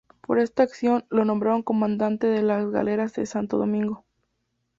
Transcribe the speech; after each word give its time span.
Por 0.21 0.39
esta 0.39 0.63
acción 0.63 1.05
lo 1.11 1.25
nombraron 1.25 1.61
comandante 1.61 2.25
de 2.25 2.41
las 2.41 2.67
galeras 2.71 3.13
de 3.13 3.27
Santo 3.27 3.59
Domingo. 3.59 4.03